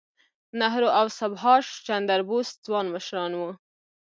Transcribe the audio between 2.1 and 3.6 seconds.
بوس ځوان مشران وو.